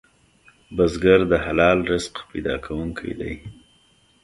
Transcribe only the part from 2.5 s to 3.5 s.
کوونکی دی